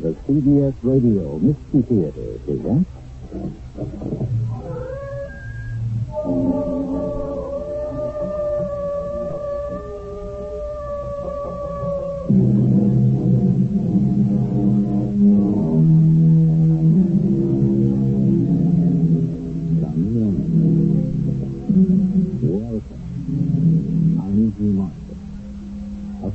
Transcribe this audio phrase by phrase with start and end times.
[0.00, 2.88] The CBS Radio Mystery Theater presents
[12.30, 12.59] Welcome.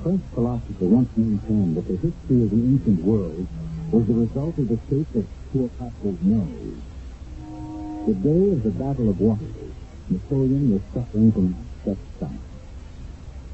[0.06, 3.42] French philosopher once maintained that the history of the ancient world
[3.90, 6.78] was the result of the shape of Cleopatra's nose.
[8.06, 9.74] The day of the Battle of Waterloo,
[10.14, 12.46] Napoleon was suffering from such stomach.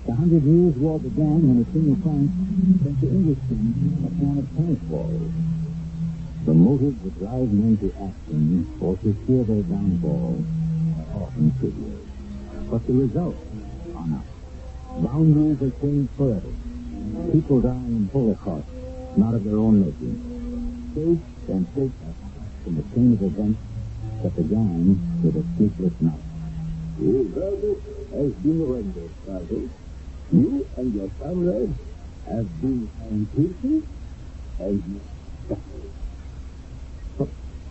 [0.04, 2.36] The Hundred Years' War began when a king of France
[2.84, 5.32] sent to English a plan of tennis balls.
[6.44, 10.36] The motives that drive men to action or to fear their downfall
[11.00, 11.96] are often trivial.
[12.68, 13.40] But the results
[13.96, 14.31] are not.
[15.00, 16.52] Boundaries are changed forever.
[17.32, 18.68] People die in holocaust,
[19.16, 20.20] not of their own making.
[20.92, 23.62] States and states are in the chain of events
[24.22, 26.20] that began with a sleepless night.
[27.00, 29.72] Your verdict has been rendered, Sergeant.
[30.32, 31.74] You and your family
[32.28, 33.88] have been found guilty
[34.60, 35.02] and you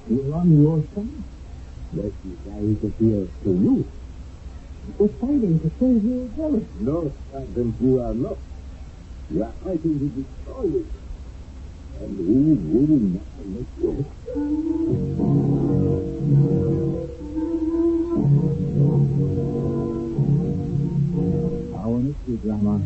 [0.08, 1.24] you're on your side.
[1.92, 3.99] Is how it appears to you.
[4.86, 6.68] We're fighting to save your village.
[6.80, 8.38] No, Sergeant, you are not.
[9.30, 10.86] You are fighting to destroy it.
[12.00, 14.06] And we will not let you.
[21.76, 22.78] Our mystery drama,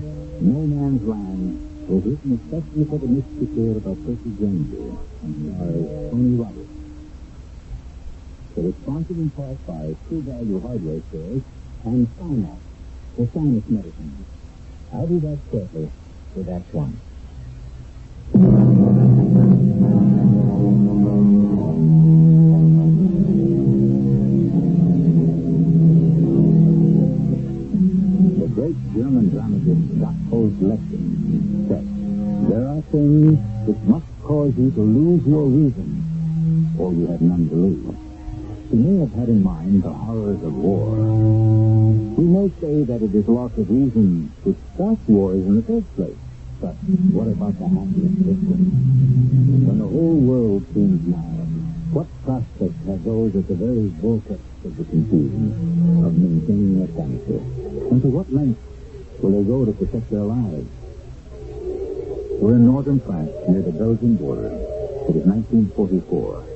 [0.42, 6.10] No Man's Land, was written especially for the mystery theater by Percy Granger and stars
[6.10, 6.74] Tony Roberts.
[8.56, 11.42] It was sponsored in part by True Value Hardware Stores
[11.84, 12.60] and Sinus,
[13.18, 14.24] the sinus medicine.
[14.92, 15.90] I'll be back shortly
[16.34, 16.98] with Act One.
[28.40, 31.84] The great German dramatist Gotthold Lessing said,
[32.48, 37.48] There are things which must cause you to lose your reason, or you have none
[37.50, 37.94] to lose.
[38.70, 41.43] He may have had in mind the horrors of war.
[42.14, 45.90] We may say that it is loss of reason which starts wars in the first
[45.96, 46.14] place.
[46.62, 46.78] But
[47.10, 48.70] what about the happiest victims?
[49.66, 51.42] When the whole world seems mad,
[51.90, 57.42] what prospect have those at the very vortex of the confusion of maintaining their sanity?
[57.90, 58.62] And to what length
[59.18, 60.70] will they go to protect their lives?
[62.38, 64.54] We're in northern France, near the Belgian border.
[65.10, 66.46] It is 1944.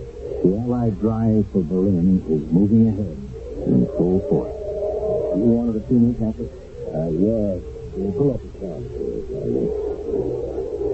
[0.47, 3.19] The Allied drive for Berlin is moving ahead
[3.67, 4.58] in full force.
[5.39, 6.51] You wanted to see me, Captain?
[6.91, 7.63] Uh, yes.
[7.95, 9.07] We'll pull up the sound for.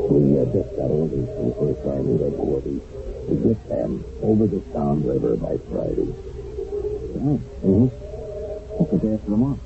[0.05, 2.85] We uh, just got orders from First Army headquarters
[3.25, 6.13] to get them over the Somme River by Friday.
[7.17, 7.41] Right.
[7.65, 7.89] Mm-hmm.
[7.89, 9.65] What's the day for the month?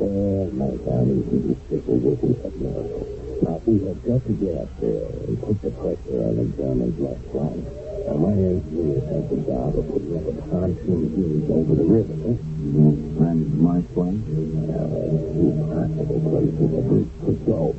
[0.00, 3.04] Uh, my family can be strictly working Miracle.
[3.44, 6.96] Now, we have got to get up there and put the pressure on the Germans
[6.96, 7.79] left flank.
[8.10, 12.10] Now, my engineer has the job of putting up a pontoon bridge over the river.
[12.10, 13.22] Mm-hmm.
[13.22, 14.26] And my flank?
[14.26, 17.70] Now, there's two practical places the bridge could go.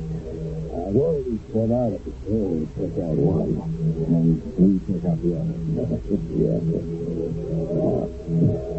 [0.72, 3.60] I've already set out the hill to check out one,
[4.08, 5.52] and we check out the other.
[6.32, 6.64] yes.
[7.76, 8.08] Uh,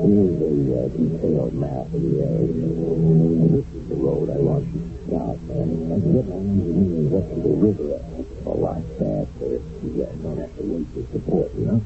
[0.10, 2.66] here's a uh, detailed map of the area.
[2.66, 7.14] And this is the road I want you to scout, and I get my engineers
[7.14, 8.02] up to the river
[8.42, 9.33] a lot faster.
[9.44, 11.80] You guys don't have to wait for support, you know?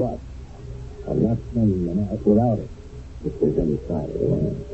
[0.00, 0.16] But
[1.10, 2.70] I'm not sending them out without it,
[3.28, 4.64] if there's any sign of the land.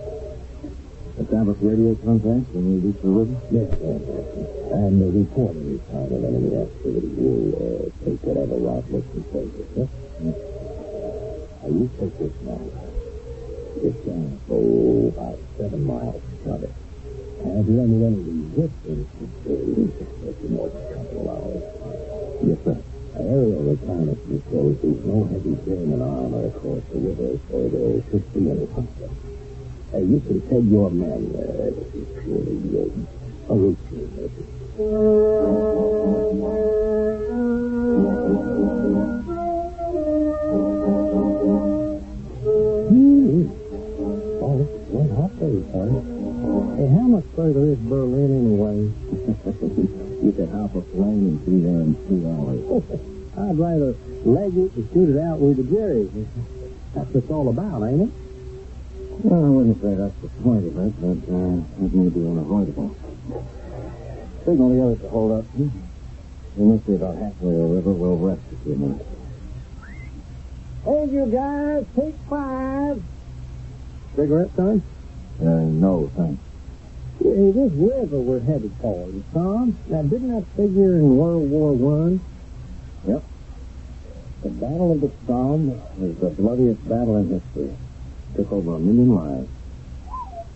[1.18, 3.34] Establish radio contact when we reach the river?
[3.50, 4.02] Yes, yes.
[4.70, 9.24] And the reporter is time of enemy activity will uh, take whatever route looks and
[9.34, 9.90] says it, yes?
[10.22, 12.62] Now, you take this now.
[13.82, 16.74] It's down, oh, about seven miles from it.
[17.38, 19.06] Have you any any resistance
[19.42, 21.87] to you know it's a couple of hours?
[22.42, 22.82] Yes, sir.
[23.18, 28.50] Aerial reconnaissance shows there's no heavy German armor across the river, so there should be
[28.50, 29.10] any problem.
[29.92, 34.46] Uh, you can tell your men uh, this is purely uh, a routine mission.
[42.88, 43.48] Hmm.
[44.40, 45.90] Oh, hot day, son.
[46.76, 50.04] Hey, how much further is Berlin anyway?
[50.22, 52.60] you could hop a plane and be there in two hours.
[53.38, 53.94] I'd rather
[54.26, 56.10] leg it and shoot it out with the Jerry.
[56.94, 58.12] That's what it's all about, ain't it?
[59.22, 62.94] Well, I wouldn't say that's the point of it, but uh, that may be unavoidable.
[64.46, 65.44] Signal the others to hold up.
[65.54, 67.92] We must be about halfway over the river.
[67.94, 69.04] We'll rest a few minutes.
[70.84, 73.02] Hey, you guys, take five.
[74.16, 74.82] Cigarette, son?
[75.38, 76.42] Uh, no, thanks.
[77.18, 79.76] Hey, this river we're headed for, Tom.
[79.88, 82.20] Now, didn't that figure in World War One?
[83.08, 83.22] Yep.
[84.42, 87.76] The Battle of the Somme was the bloodiest battle in history.
[88.36, 89.48] Took over a million lives.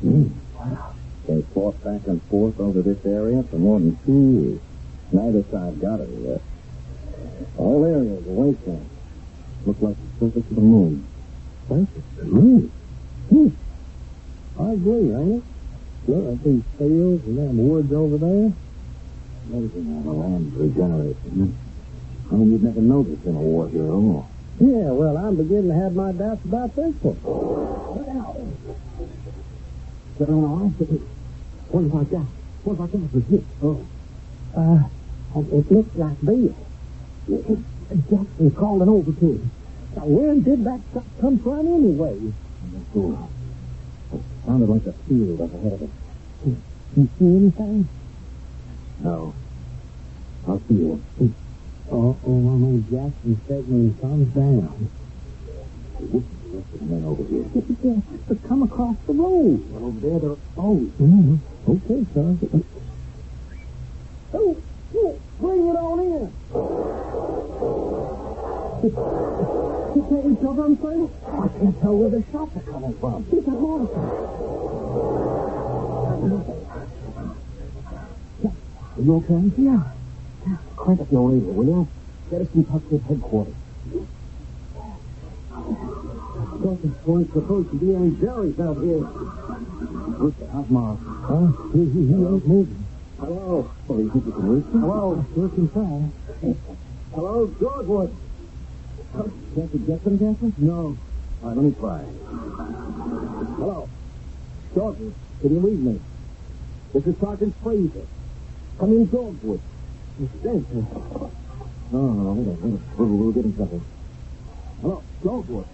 [0.05, 0.31] Mm.
[0.55, 0.95] Wow.
[1.27, 4.61] They fought back and forth over this area for more than two years.
[5.11, 6.43] Neither side got it yet.
[7.57, 8.89] The whole area was wasteland.
[9.67, 11.07] Looked like the surface of the moon.
[11.69, 12.73] Surface of the moon?
[13.31, 13.49] Hmm.
[14.63, 15.52] I agree, ain't it?
[16.09, 18.53] Look at these fields and them woods over there.
[19.51, 21.19] Amazing how the land regenerates.
[21.27, 21.55] Isn't it?
[22.31, 24.27] I mean, you'd never notice in a war hero.
[24.59, 27.19] Yeah, well, I'm beginning to have my doubts about this one.
[27.23, 27.83] Well,
[30.19, 31.01] Get on right?
[31.71, 32.27] What about that?
[32.65, 33.15] What about that?
[33.15, 33.45] Was it?
[33.63, 33.87] Oh.
[34.55, 34.89] Uh,
[35.57, 36.55] it looks like Bill.
[38.11, 39.51] Jackson calling over to him.
[39.97, 42.17] Now, where did that stuff come from anyway?
[42.19, 43.29] I'm not sure.
[44.13, 45.95] It sounded like a field up ahead of us.
[46.43, 46.63] Can
[46.97, 47.89] You see anything?
[49.01, 49.35] No.
[50.47, 51.05] I'll see you.
[51.91, 54.91] Oh, oh, I know Jackson said when he comes down.
[56.03, 57.47] Is the rest of the men over here.
[57.85, 59.61] Yeah, but come across the road.
[59.69, 60.99] Well, over there, exposed.
[60.99, 61.37] Mm-hmm.
[61.71, 62.01] Okay.
[64.35, 64.57] Oh,
[64.97, 65.99] oh, bring it on
[69.43, 69.49] in.
[69.95, 70.97] You can't reach over and say?
[71.29, 73.27] I can't tell where the shots are coming from.
[73.29, 73.91] It's a horse.
[78.97, 79.53] Are you okay?
[79.61, 79.85] Yeah.
[80.77, 81.89] Crank up your radio, will you?
[82.31, 83.55] Get us in touch with headquarters.
[86.63, 89.05] Dalton's point supposed to be any Jerry's out here.
[89.05, 90.99] The how's Mars?
[91.05, 91.53] Huh?
[91.77, 92.87] He, he, he ain't moving.
[93.21, 93.71] Hello.
[93.91, 94.81] Oh, you think you can reach him?
[94.81, 95.27] Hello.
[95.35, 96.13] Sure can.
[97.13, 98.17] Hello, Georgewood.
[99.13, 100.55] Can't you get them, Jackson?
[100.59, 100.97] No.
[101.43, 102.01] All right, let me try.
[103.59, 103.89] Hello.
[104.75, 106.01] Georgewood, can you read me?
[106.95, 108.07] This is Sergeant Fraser.
[108.79, 109.61] Come in, Georgewood.
[110.43, 110.67] Thanks.
[111.93, 112.81] No, no, no, wait a minute.
[112.97, 113.83] We'll, we'll get in trouble.
[114.81, 115.67] Hello, Georgewood.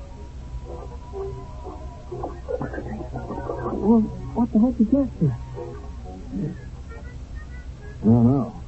[3.79, 4.01] Well,
[4.35, 5.09] what the heck is that?
[8.05, 8.63] No, no.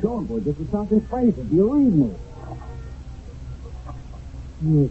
[0.00, 1.42] Dogwood, this is Sergeant Fraser.
[1.42, 2.14] Do you read me?
[4.62, 4.90] It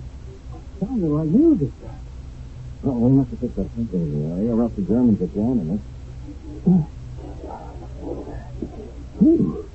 [0.79, 1.69] sounded like music.
[2.83, 5.77] Oh, we must have picked up something in the or else the Germans are jamming
[5.77, 5.81] us.
[9.21, 9.65] Ooh.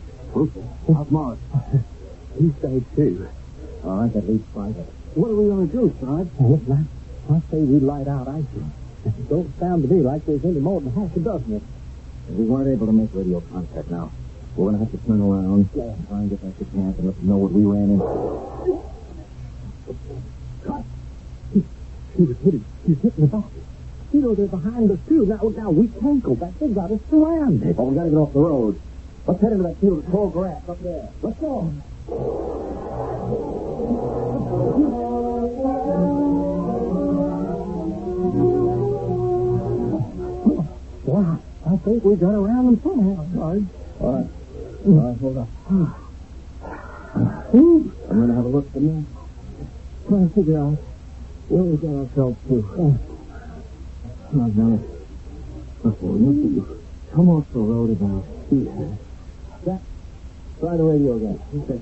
[0.92, 1.38] How's Morris?
[2.36, 3.28] He stayed too.
[3.84, 4.86] All right, that leaves private.
[5.14, 6.28] What are we going to do, Sarge?
[6.40, 6.88] Well, listen,
[7.30, 8.48] I, say we light out ISIS.
[9.06, 12.36] It don't sound to me like there's any more than half a dozen of them.
[12.36, 14.10] We weren't able to make radio contact now.
[14.56, 15.94] We're going to have to turn around, yeah.
[16.08, 18.93] try and get back to camp and let them know what we ran into.
[22.16, 22.64] He was hitting.
[22.86, 23.44] He's hitting the back.
[24.12, 25.26] You know, they're behind us, too.
[25.26, 26.52] Now, now, we can't go back.
[26.60, 27.74] They've got us surrounded.
[27.78, 28.80] Oh, we got to get off the road.
[29.26, 31.08] Let's head into that field of tall grass up there.
[31.22, 31.72] Let's go.
[41.06, 43.64] Wow, I think we got around them somehow, Sarge.
[44.00, 44.26] All right.
[44.84, 44.98] Hmm.
[44.98, 45.48] All right, hold up.
[47.54, 49.13] I'm going to have a look at them.
[50.08, 50.78] Trying to figure out
[51.48, 52.54] where we got ourselves to.
[52.78, 52.98] Oh.
[54.32, 54.78] Now, now,
[55.86, 56.78] okay, we must have
[57.14, 58.98] come off the road about here.
[59.64, 59.80] That,
[60.60, 61.40] try the radio again.
[61.56, 61.80] Okay.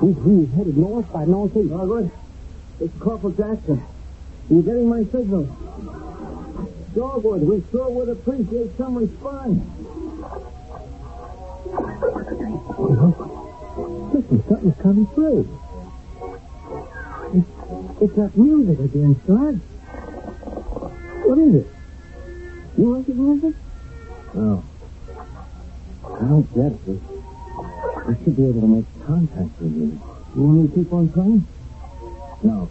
[0.00, 1.72] We, headed north by northeast.
[1.72, 2.10] Oh, good.
[2.80, 3.82] It's Corporal Jackson.
[4.48, 5.44] You getting my signal?
[6.94, 9.62] Dogwood, we sure would appreciate some response.
[13.78, 15.46] Listen, something's coming through.
[17.34, 19.60] It's, it's that music again, Slug.
[21.28, 21.66] What is it?
[22.76, 23.54] You recognize it?
[24.34, 24.64] No.
[26.04, 27.00] I don't get it.
[28.08, 30.00] We should be able to make contact with you.
[30.34, 31.46] You want me to keep on trying?
[32.42, 32.70] No.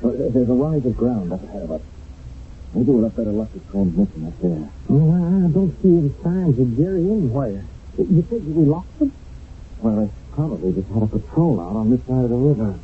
[0.00, 1.82] But there's a rise of ground up ahead of us.
[2.72, 4.70] Maybe we'll have better luck with transmission up there.
[4.88, 7.64] Well, I don't see any signs of Jerry anywhere.
[7.98, 9.12] You think we lost them?
[9.82, 12.78] Well, they probably just had a patrol out on this side of the river.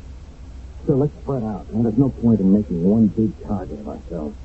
[0.85, 1.71] So let's spread out.
[1.71, 4.35] Now, there's no point in making one big target of ourselves.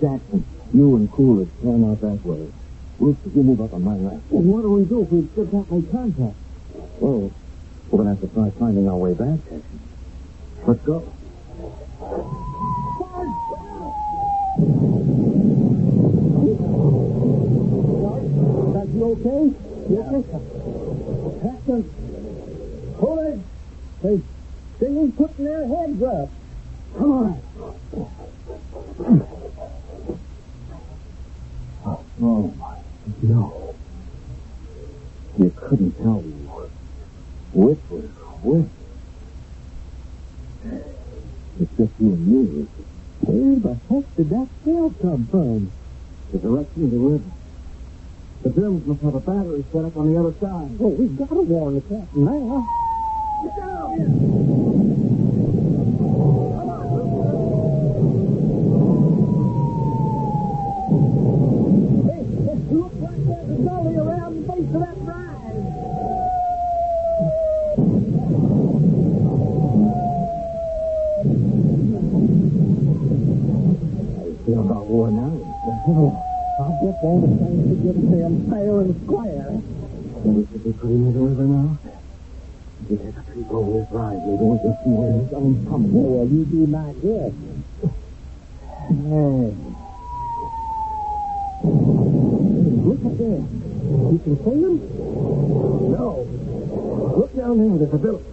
[0.00, 2.52] Jackson, you and Coolidge plan out that way.
[2.98, 4.20] We'll you move up on my right.
[4.30, 6.36] Well, what do we do if we still can't make contact?
[7.00, 7.32] Well,
[7.90, 9.80] we're going to have to try finding our way back, Jackson.
[10.64, 11.02] Let's go.
[18.78, 19.50] Are you okay?
[19.90, 20.61] Yes, sir.
[21.66, 23.40] Hold it.
[24.02, 26.30] They, ain't putting their heads up.
[26.98, 27.42] Come on.
[32.20, 32.76] Oh, my.
[33.22, 33.76] No.
[35.38, 36.22] You couldn't tell
[37.52, 38.10] which was
[38.42, 38.70] which.
[41.60, 42.66] It's just you and me.
[43.20, 45.72] Where the heck did that sail come from?
[46.32, 47.41] The direction of the river.
[48.42, 50.76] The Germans must have a battery set up on the other side.
[50.80, 52.66] Oh, we've got to warn the captain now.
[53.44, 53.98] Get down!
[62.08, 65.32] Hey, it looks like there's a gully around the base of that rise.
[74.34, 76.31] I feel about.
[76.60, 79.48] I'll get all the things to get them fair and square.
[80.22, 81.78] We should be near the river now.
[82.84, 85.92] If you take a peek over rise, maybe we can see where sun's coming.
[85.96, 87.32] well, you do not guess.
[88.92, 89.56] Hey.
[92.84, 93.42] Look up there.
[94.12, 94.76] You can see them?
[95.88, 96.28] No.
[97.16, 97.78] Look down there.
[97.80, 98.28] There's a village.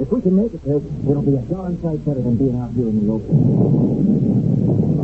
[0.00, 2.72] If we can make it there, it'll be a darn sight better than being out
[2.72, 5.01] here in the open.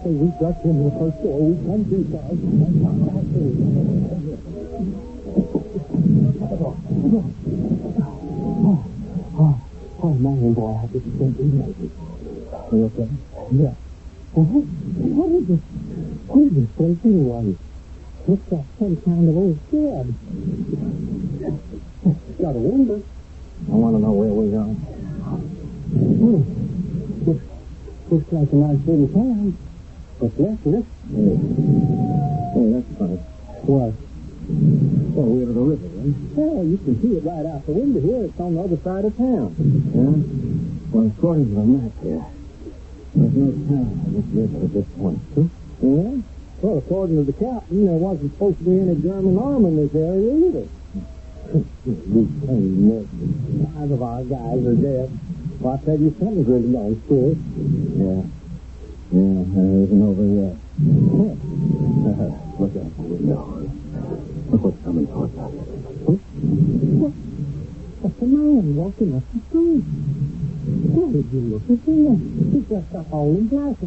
[0.00, 2.40] After we got into the first door, we come through, guys.
[8.62, 8.80] Oh,
[9.36, 9.60] oh,
[10.02, 11.92] oh, man, boy, I just can't believe it.
[12.50, 13.08] Are you okay?
[13.52, 13.74] Yeah.
[14.32, 15.60] Well, what, what is this?
[16.28, 17.56] What is this place anyway?
[18.26, 20.06] Looks like some kind of old shed.
[22.40, 23.02] Got a window.
[23.68, 24.72] I want to know where we are.
[25.92, 26.40] Hmm.
[27.26, 27.44] Looks,
[28.08, 29.58] looks like a nice little town.
[30.20, 30.84] What's left of it?
[32.52, 33.16] Hey that's funny.
[33.64, 33.96] What?
[35.16, 36.12] Well, we're at the river, right?
[36.36, 38.28] Yeah, you can see it right out the window here.
[38.28, 39.56] It's on the other side of town.
[39.96, 40.12] Yeah?
[40.92, 42.20] Well, according to the map here,
[43.16, 45.20] there's no town on this river at this point.
[45.32, 45.48] Huh?
[45.80, 46.20] Yeah?
[46.60, 49.94] Well, according to the captain, there wasn't supposed to be any German army in this
[49.96, 50.68] area either.
[51.88, 53.72] we can't miss it.
[53.72, 55.08] Five of our guys are dead.
[55.64, 57.40] Well, I tell you, something's really gone through.
[57.96, 58.39] Yeah.
[59.10, 60.54] Yeah, there isn't over yet.
[62.60, 63.42] Look out the window.
[64.50, 65.50] Look what's coming towards us.
[65.50, 67.12] What?
[68.02, 69.82] That's a man walking up the street.
[70.94, 72.18] Where did you look at him?
[72.54, 73.82] He's dressed up all in black.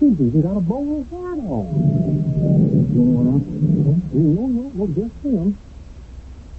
[0.00, 1.66] He's even got a bowler hat on.
[2.88, 3.44] Anyone else?
[4.16, 5.60] No, no, well, just him.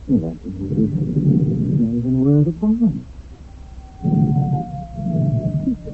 [0.07, 2.93] Well, that's not even wear the bowler.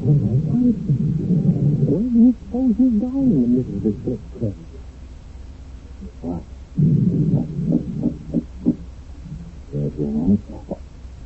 [0.08, 0.16] Where
[2.00, 4.56] do you suppose he's going in the middle of this brick cliff?
[6.22, 6.44] What?
[9.74, 10.40] There's one.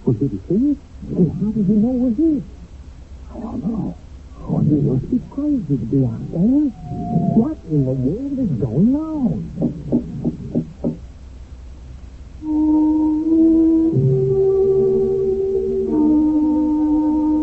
[0.01, 0.77] Well, did he see it?
[1.13, 2.41] Well, how did he know we're here?
[3.29, 3.93] I don't know.
[4.39, 6.73] Oh, he must be crazy to be out there.
[7.38, 9.45] What in the world is going on?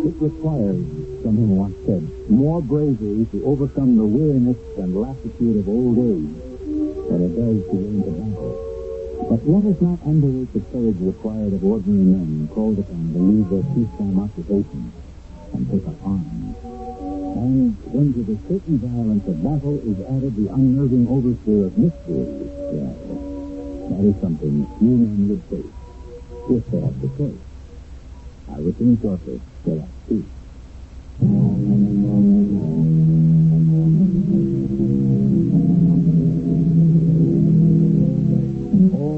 [0.05, 0.98] It requires,
[1.29, 2.01] someone once said,
[2.33, 6.41] more bravery to overcome the weariness and lassitude of old age
[7.05, 8.57] than it does to win the battle.
[9.29, 13.45] But let us not underrate the courage required of ordinary men called upon to leave
[13.53, 14.89] their peacetime occupations
[15.53, 16.57] and take up arms.
[16.65, 22.25] And when to the certain violence of battle is added the unnerving overflow of mystery,
[23.93, 25.77] that is something few men would face,
[26.57, 27.45] if they had the choice.
[28.49, 30.38] I return shortly to that too.
[31.21, 31.27] All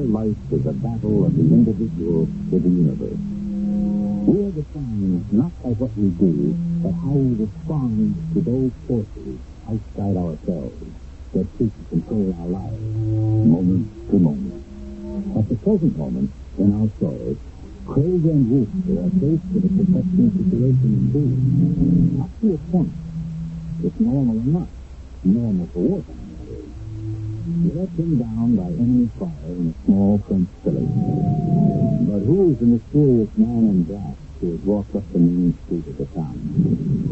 [0.09, 3.21] life is a battle of the individual with the universe.
[4.25, 9.37] We are defined not by what we do, but how we respond to those forces
[9.69, 10.81] outside ourselves
[11.33, 14.65] that seek to control our lives, moment to moment.
[15.37, 17.37] At the present moment, in our story,
[17.85, 22.21] Craig and Wooster are faced with a protection situation in indeed.
[22.21, 22.93] Up to a point,
[23.83, 24.69] it's normal enough,
[25.23, 26.69] normal for wartime, that is.
[27.73, 30.93] Let him down by enemy fire in a small French village.
[32.05, 35.87] But who is the mysterious man in black who has walked up the main street
[35.89, 36.37] of the town,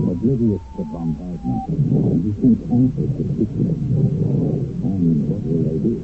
[0.06, 3.80] oblivious to bombardment, and who seems anxious to speak to them?
[4.86, 5.98] And what will they do?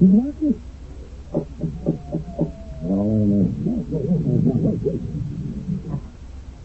[0.00, 0.58] Marcus!
[2.98, 3.04] How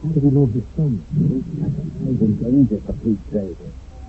[0.10, 1.06] do we know his son?
[1.14, 3.62] He's in danger, for Pete's sake.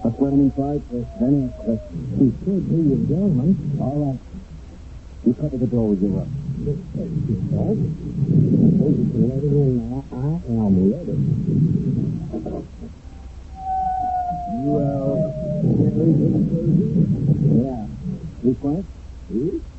[0.02, 1.04] That's what I'm inside for.
[1.20, 2.16] Then ask questions.
[2.16, 3.76] He could be your gentleman.
[3.76, 4.20] All right.
[5.26, 6.32] You cover the door with your rug.
[6.64, 6.80] You
[9.12, 9.84] can let him in.
[10.08, 11.12] I am ready.
[14.64, 15.28] Well,
[17.60, 17.84] yeah.
[18.42, 18.86] You quiet?
[19.28, 19.73] You?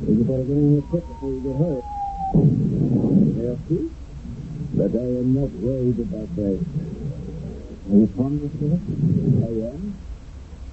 [0.00, 1.84] You better get in here quick before you get hurt.
[2.34, 3.58] They'll.
[4.74, 6.58] But I am not worried about that.
[7.90, 8.80] Are you fond of it?
[9.44, 9.94] I am.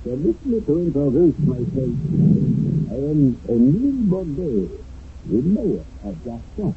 [0.03, 1.95] Permit me to introduce myself.
[2.89, 4.69] I am Emile Bordeaux,
[5.29, 6.73] the mayor of Gaston.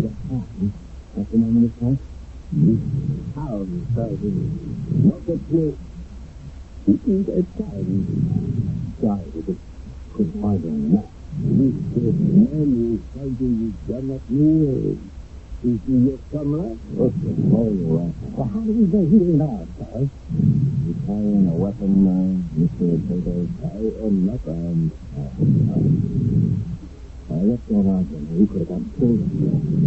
[0.00, 0.72] Gaston?
[1.14, 2.02] That's the name of this place?
[2.52, 2.80] This
[3.34, 5.04] town, Sergeant.
[5.04, 5.80] Not a place.
[6.88, 8.96] It is a town.
[9.00, 9.58] Sorry, but it
[10.14, 11.13] couldn't find it on the map.
[11.34, 14.94] This man is fighting with Janet Neal.
[15.66, 16.78] Is he your comrade?
[16.94, 17.10] You're
[17.90, 18.14] right.
[18.38, 20.14] Well, how do we know he ain't ours, Sarge?
[20.30, 22.86] You carrying a weapon, uh, Mr.
[23.02, 23.34] Tato?
[23.66, 24.92] I am not armed.
[27.26, 28.24] What's going on, then?
[28.38, 29.26] We could have killed.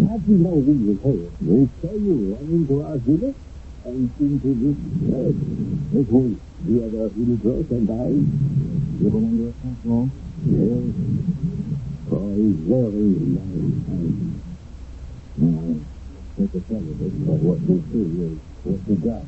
[0.03, 1.31] How'd you know we were here?
[1.39, 3.39] We saw you run into our village
[3.87, 4.77] and into this
[5.09, 5.35] bed.
[5.95, 8.07] This way, the other little girl and I.
[8.99, 10.26] You been under long?
[10.45, 10.93] Yes.
[12.09, 14.43] For a very long time.
[15.37, 15.75] Now,
[16.37, 19.25] take a tell of it, but what we see is what we got.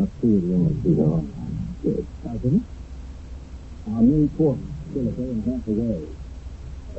[0.00, 1.76] I the only see the wrong time.
[1.82, 2.06] Good.
[2.24, 2.66] Sergeant?
[3.88, 6.08] Our main force still a day and a half away.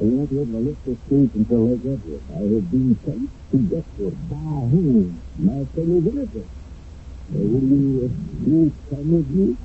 [0.02, 2.22] We won't be able to lift the streets until they get here.
[2.34, 4.12] I have been sent to get Dexter.
[4.30, 4.36] By
[4.74, 5.24] whom?
[5.40, 6.50] My fellow villagers.
[7.30, 9.58] Will you, uh, you come with me?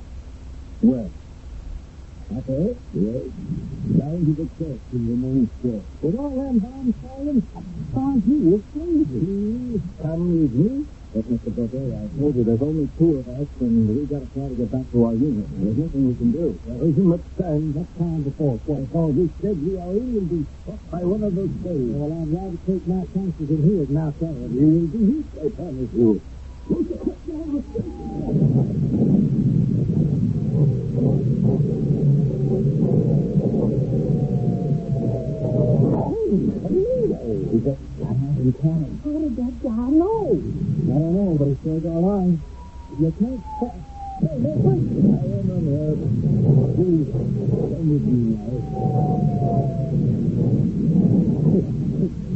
[0.81, 1.11] Where?
[2.27, 2.75] Okay.
[2.91, 3.23] Yes.
[3.97, 5.81] Down to the church the main square.
[6.01, 7.39] With all them bombs falling,
[7.93, 9.81] Sarge, you look crazy.
[10.03, 10.85] Come with me.
[11.15, 11.55] But, Mr.
[11.55, 14.55] Booker, I told you there's only two of us, and we've got to try to
[14.59, 15.47] get back to our unit.
[15.55, 16.59] There's nothing we can do.
[16.67, 17.73] There isn't much time.
[17.73, 18.59] What time before?
[18.67, 18.91] What?
[18.93, 21.95] Oh, we said we are in be struck by one of those days.
[21.95, 24.51] Well, I'd rather take my chances in here than outside.
[24.51, 26.21] You will be hit, I promise you
[26.69, 27.63] you're
[37.47, 39.01] Is that in town?
[39.03, 40.31] How did that guy know?
[40.31, 42.39] I don't know, but he still got on.
[42.97, 43.43] You can't.
[43.59, 43.75] Hey,
[44.23, 44.87] hey, wait.
[44.87, 45.95] I am on there.
[46.77, 48.55] Please, come with me now.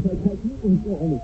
[0.04, 1.18] But I can't enjoy any.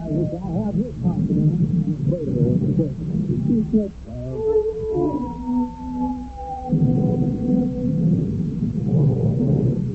[0.00, 1.60] I wish I had his confidence.
[2.08, 2.96] Wait a minute.
[3.46, 3.92] He's not.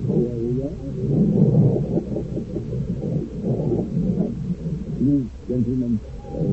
[0.07, 0.69] There we go.
[5.01, 6.45] You gentlemen, uh,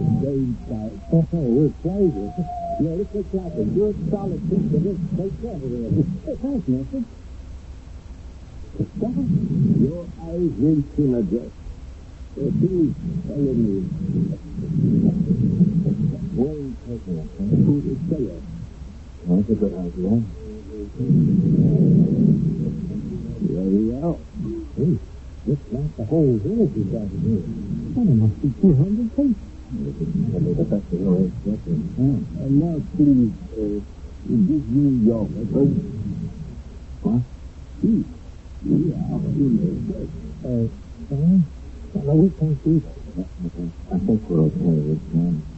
[0.65, 0.93] Stout.
[1.13, 2.33] Oh, we're pleasure.
[2.81, 6.09] Yeah, this looks like a good solid piece of this take care of it.
[6.41, 7.05] Thanks, Mister.
[8.97, 9.21] Stop.
[9.85, 11.53] Your eyes will soon adjust.
[12.41, 12.97] Uh, please
[13.29, 13.85] follow me.
[16.41, 17.29] One second.
[17.37, 18.41] To the cellar.
[19.29, 20.25] That's a good idea.
[23.45, 24.17] There we are.
[24.75, 24.97] Hey,
[25.45, 27.68] looks like the whole village is out here.
[27.95, 29.35] Well, there must be 200 people.
[29.73, 31.83] But that's the way it's getting.
[31.99, 32.45] Yeah.
[32.45, 33.81] And now, please, uh,
[34.29, 35.99] give me your weapon.
[37.03, 37.23] What?
[37.83, 38.05] Yeah,
[38.69, 40.09] you know,
[40.45, 40.67] uh,
[41.15, 42.97] uh, we can't do that.
[43.93, 44.93] I think we're okay.
[44.93, 45.58] It's um,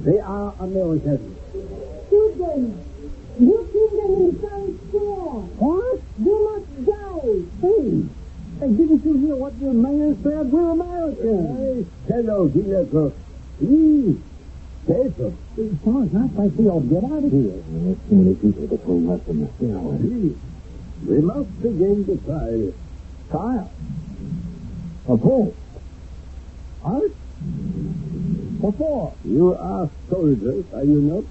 [0.00, 1.36] They are Americans.
[2.08, 2.80] Shoot them!
[3.38, 5.44] You kill them in town square!
[5.60, 6.00] What?
[6.18, 7.44] You must die!
[7.60, 8.08] Hey,
[8.60, 10.50] hey, didn't you hear what your mayor said?
[10.50, 11.86] We're Americans.
[12.08, 13.12] Hey, hello, Gillette.
[13.58, 14.16] Please,
[14.86, 15.32] paper.
[15.84, 17.60] Sarge, I think we ought to get out of here.
[17.68, 19.98] There's too many people between us in the stairway.
[19.98, 20.36] Please,
[21.06, 22.72] we must begin to trial.
[23.30, 23.70] Kyle.
[25.08, 25.54] A bull.
[26.84, 27.12] Art?
[28.60, 29.14] For?
[29.24, 31.24] You are soldiers, are you not?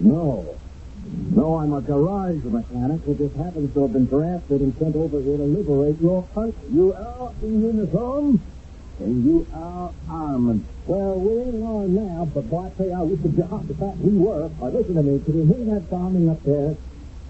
[0.00, 0.56] No.
[1.36, 5.20] No, I'm a garage mechanic who just happens to have been drafted and sent over
[5.20, 6.58] here to liberate your country.
[6.72, 8.40] You are in uniform,
[8.98, 10.64] and you are armed.
[10.86, 13.74] Well, we're in armed now, but boy, I tell you, I wish the job the
[13.74, 14.48] fact we were.
[14.48, 16.76] Now, listen to me, could you hear that bombing up there?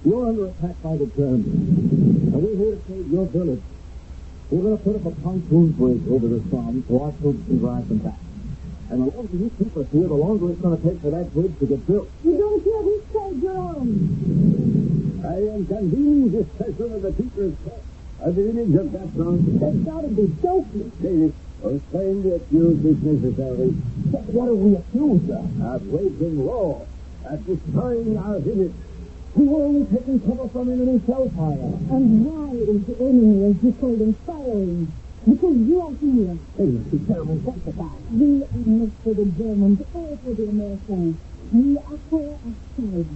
[0.04, 2.32] You're under attack by the Germans.
[2.32, 3.62] And we're here to save your village.
[4.50, 7.58] We're going to put up a pontoon bridge over the Somme so our troops can
[7.58, 8.23] drive them back.
[8.90, 11.32] And the longer you keep us here, the longer it's going to take for that
[11.32, 12.08] bridge to get built.
[12.24, 13.80] You don't care which side you're.
[15.24, 17.82] I am convening this session of the People's Court.
[18.24, 20.92] At the image of that song, That's gotta be joking.
[21.02, 23.70] David, explain the accused if necessary.
[24.12, 25.44] But What are we accused of?
[25.64, 26.86] Of breaking law,
[27.24, 28.72] at destroying our village.
[29.34, 31.72] We were only taking cover from enemy shell fire.
[31.90, 34.92] And why is the enemy, as you call them, firing?
[35.24, 36.36] Because you are here.
[36.56, 37.96] Hey, the Germans testify.
[38.12, 41.16] We are not for the Germans or for the Americans.
[41.52, 43.08] We are for ourselves.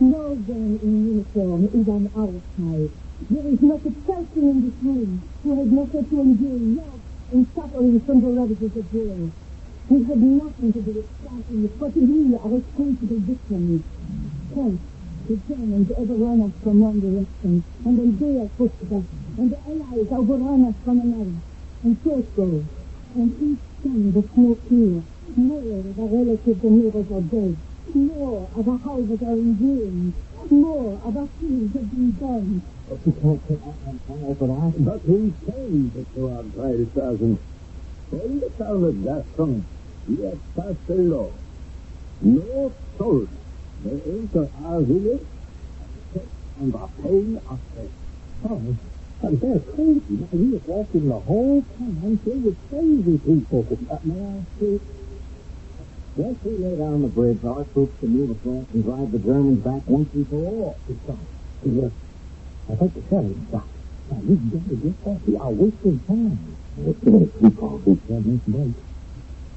[0.00, 2.90] No gun in uniform is on our side.
[3.28, 7.00] There is not a person in this room who has not had to endure loss
[7.32, 9.30] and suffering from the ravages of war.
[9.90, 13.84] We had nothing to do with it, but we are responsible victims.
[14.54, 14.80] First,
[15.28, 19.58] the Germans overrun us from one direction, and then they are pushed back, and the
[19.70, 21.38] Allies overrun us from another.
[21.84, 22.66] And so it goes.
[23.14, 27.54] And each time the smoke clears, more of our relatives and neighbors are dead,
[27.94, 30.14] more of our houses are in ruins,
[30.50, 32.62] more of our fields have been burned.
[32.88, 34.74] But you can't take that fire for that.
[34.82, 37.38] But we can get around 5,000.
[38.10, 39.64] In the town of Gaston,
[40.08, 41.30] we have passed a law.
[42.22, 43.28] No soul
[43.84, 45.26] may enter our village
[46.58, 47.94] on the pain of death.
[48.50, 50.14] Oh, but they're crazy.
[50.14, 53.66] Now, we have walked in the whole town filled with crazy people.
[53.90, 54.82] Uh, may I speak?
[56.18, 56.24] We
[56.58, 60.10] lay down the bridge, our troops can move across and drive the Germans back once
[60.14, 60.80] and for all.
[60.86, 61.30] Besides,
[61.62, 61.94] look,
[62.66, 63.70] I think the sheriff's stopped.
[64.10, 65.20] Now, we've got to get back.
[65.26, 66.58] We are wasting time.
[66.74, 68.74] There's too many people who can't make break.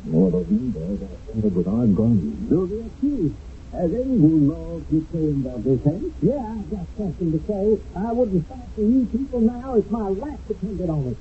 [0.05, 2.21] More of those windows are covered with our guns.
[2.49, 3.37] Do the accused
[3.71, 6.11] have anything more to say about this case?
[6.21, 7.63] Yeah, I've got something to say.
[7.95, 11.19] I wouldn't fight for you people now if my life depended on it.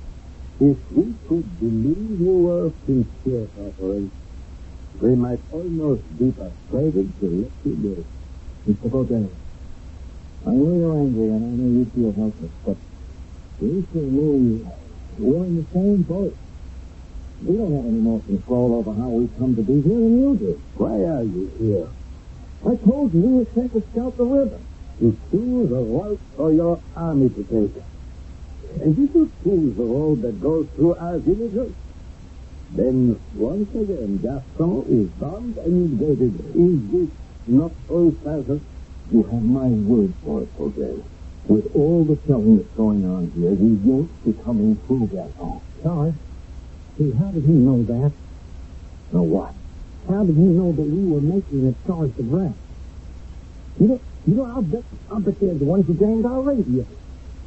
[0.59, 4.11] If we could believe you were sincere, Corporal,
[5.01, 7.95] we might almost be persuaded to let you go.
[8.67, 8.89] Mr.
[8.91, 9.31] Baudet,
[10.45, 12.77] I know you're angry and I know you feel helpless, but
[13.61, 14.11] you should
[15.21, 16.35] we're in the same boat.
[17.41, 20.37] We don't have any more control over how we come to be here than you
[20.37, 20.61] do.
[20.75, 22.00] Why are you here?
[22.61, 24.59] I told you we sent to scout the river.
[24.99, 27.83] To choose a route for your army to take.
[28.81, 31.73] And if you choose the road that goes through our villages,
[32.75, 36.37] then once again Gaston is bombed and invaded.
[36.53, 37.09] Is this
[37.47, 38.63] not so, Sergeant?
[39.11, 41.03] You have my word for it, Baudet.
[41.49, 45.61] With all the killing that's going on here, we won't be coming through Gaston.
[45.83, 46.13] Sorry.
[46.97, 48.13] See, how did he know that?
[49.11, 49.60] Know what?
[50.09, 52.55] How did you know that we were making a charge to Brett?
[53.79, 56.85] You know, you know, I'll bet, I'll bet they're the ones who jammed our radio.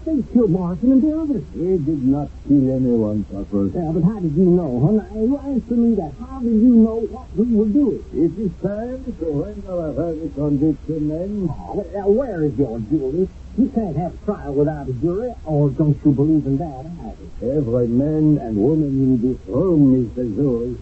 [0.04, 1.44] They killed Morrison and the others.
[1.56, 3.72] We did not kill anyone, Corporal.
[3.72, 4.76] Yeah, but how did you know?
[4.84, 5.00] Huh?
[5.00, 6.12] Now, you answer me that.
[6.20, 8.04] How did you know what we were doing?
[8.12, 11.48] It is time to render a verdict on this men.
[11.48, 13.24] Oh, well, where is your jury?
[13.56, 17.56] You can't have a trial without a jury, or don't you believe in that either?
[17.56, 20.76] Every man and woman in this room is the jury.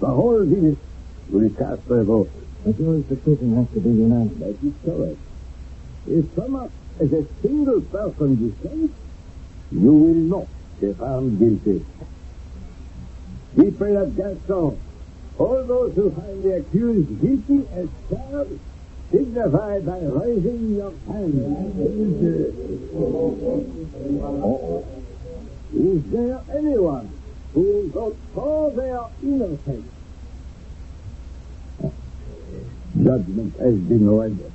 [0.00, 0.44] The whole
[1.56, 2.30] cast their vote.
[2.64, 4.38] The jury's decision has to be unanimous.
[4.38, 5.18] That is correct.
[6.06, 8.94] If some of as a single person dissents,
[9.72, 10.46] you will not
[10.80, 11.84] be found guilty.
[13.56, 14.78] People of Gaston,
[15.38, 18.60] all those who find the accused guilty as charged,
[19.10, 21.34] signify by raising your hand.
[25.74, 27.13] Is there anyone
[27.54, 29.90] who vote for their innocence?
[33.02, 34.52] Judgment has been rendered.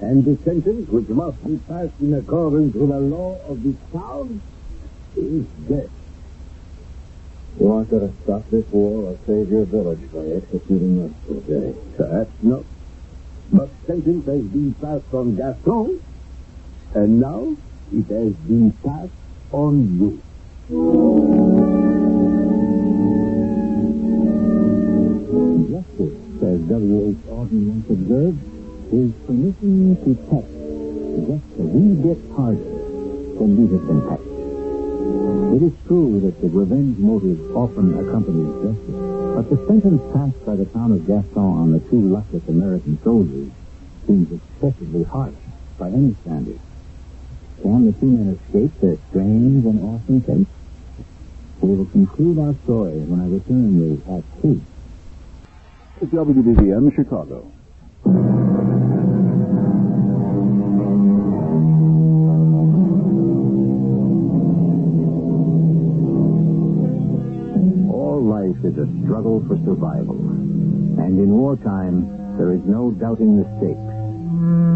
[0.00, 4.42] And the sentence, which must be passed in accordance with the law of this town,
[5.16, 5.90] is death.
[7.60, 11.74] You want to stop this war or save your village by executing us today?
[11.96, 12.64] Perhaps not.
[13.52, 16.02] But sentence has been passed on Gaston,
[16.94, 17.54] and now
[17.92, 19.12] it has been passed
[19.52, 21.31] on you.
[26.72, 27.28] W.H.
[27.28, 28.40] Auden once observed,
[28.96, 30.52] is permission to touch
[31.28, 32.64] just a wee bit harder
[33.36, 34.32] than we have been touched.
[35.52, 39.00] It is true that the revenge motive often accompanies justice,
[39.36, 43.52] but the sentence passed by the town of Gaston on the two luckless American soldiers
[44.08, 45.36] seems excessively harsh
[45.76, 46.56] by any standard.
[47.60, 50.48] Can the two men escape their strange and awesome fate?
[51.60, 54.24] We will conclude our story when I return with Act
[56.02, 56.08] Two.
[56.08, 57.46] WBBM Chicago.
[67.88, 70.18] All life is a struggle for survival.
[70.18, 73.78] And in wartime, there is no doubting the stakes.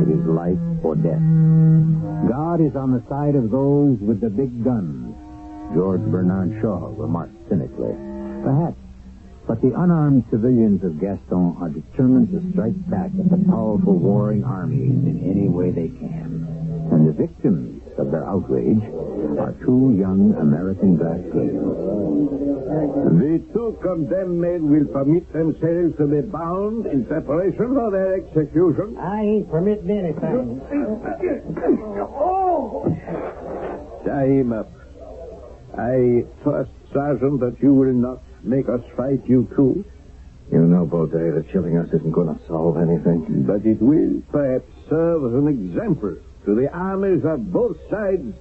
[0.07, 1.19] It is life or death.
[2.31, 5.13] God is on the side of those with the big guns,
[5.75, 7.97] George Bernard Shaw remarked cynically.
[8.45, 8.86] Perhaps.
[9.47, 14.43] But the unarmed civilians of Gaston are determined to strike back at the powerful warring
[14.43, 16.47] armies in any way they can.
[16.91, 18.83] And the victims of their outrage
[19.39, 21.79] are two young American black girls.
[23.19, 28.97] The two condemned men will permit themselves to be bound in preparation for their execution.
[28.99, 30.61] I ain't permitting anything.
[32.19, 32.85] Oh!
[34.05, 34.71] Tie him up.
[35.79, 39.85] I trust, Sergeant, that you will not make us fight you too.
[40.51, 43.45] You know, Baudet, that killing us isn't going to solve anything.
[43.47, 48.33] But it will perhaps serve as an example to the armies of both sides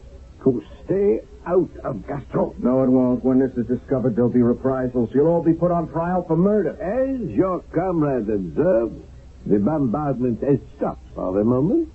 [0.43, 2.53] to stay out of Gaston.
[2.59, 3.25] No, it won't.
[3.25, 5.09] When this is discovered, there'll be reprisals.
[5.13, 6.77] You'll all be put on trial for murder.
[6.79, 9.01] As your comrades observed,
[9.47, 11.89] the bombardment has stopped for the moment.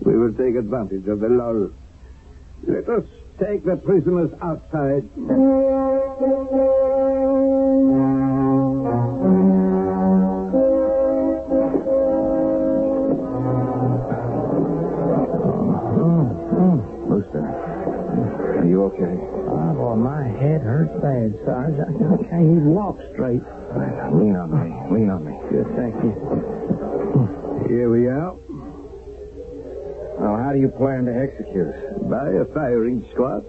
[0.00, 1.70] We will take advantage of the lull.
[2.66, 3.04] Let us
[3.38, 5.08] take the prisoners outside.
[15.40, 19.16] Oh, Rooster, are you okay?
[19.48, 21.78] Oh, boy, my head hurts bad, Sarge.
[21.78, 23.42] I I can't even walk straight.
[24.12, 24.98] Lean on me.
[24.98, 25.32] Lean on me.
[25.50, 26.12] Good, thank you.
[27.68, 28.47] Here we are.
[30.20, 32.02] Now, how do you plan to execute us?
[32.10, 33.44] By a firing squad,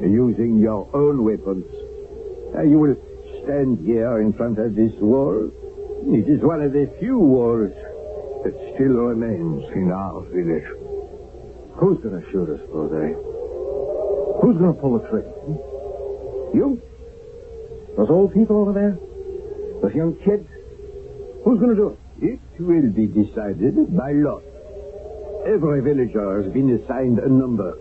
[0.00, 1.66] using your own weapons.
[2.54, 2.96] Uh, you will
[3.44, 5.50] stand here in front of this wall.
[6.06, 7.72] It is one of the few walls
[8.44, 10.66] that still remains in our village.
[11.78, 13.16] Who's going to shoot us, Baudet?
[14.42, 15.28] Who's going to pull the trigger?
[15.28, 16.56] hmm?
[16.56, 16.82] You?
[17.96, 18.98] Those old people over there?
[19.82, 20.46] Those young kids?
[21.44, 22.38] Who's going to do it?
[22.58, 24.42] It will be decided by lot.
[25.46, 27.74] Every villager has been assigned a number.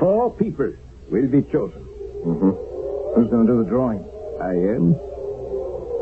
[0.00, 0.72] Four people
[1.10, 1.82] will be chosen.
[2.26, 2.50] Mm-hmm.
[3.14, 4.02] Who's going to do the drawing?
[4.42, 4.94] I am.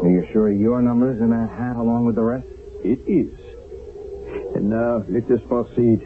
[0.03, 2.47] Are you sure your number's in that hat along with the rest?
[2.83, 3.39] It is.
[4.57, 6.01] And now let us proceed.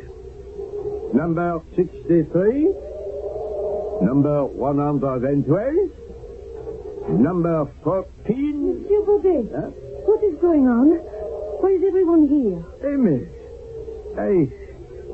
[1.14, 2.74] Number 63.
[4.02, 7.20] Number 112.
[7.20, 8.10] Number 14.
[8.26, 9.70] Monsieur Baudet, Huh?
[10.04, 10.98] what is going on?
[11.62, 12.64] Why is everyone here?
[12.92, 13.28] Amy.
[14.18, 14.48] I.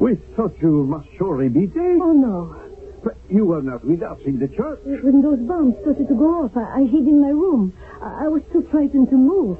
[0.00, 1.98] We thought you must surely be dead.
[2.00, 2.56] Oh, no.
[3.04, 4.80] But you were not with us in the church.
[4.84, 7.72] When those bombs started to go off, I, I hid in my room.
[8.00, 9.58] I, I was too frightened to move.